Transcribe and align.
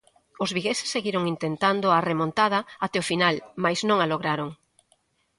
Os 0.43 0.49
vigueses 0.57 0.91
seguiron 0.95 1.23
intentando 1.33 1.87
a 1.91 1.99
remontada 2.09 2.59
até 2.85 2.97
o 3.03 3.07
final, 3.11 3.33
mais 3.63 3.79
non 3.89 3.97
a 4.01 4.09
lograron. 4.11 4.49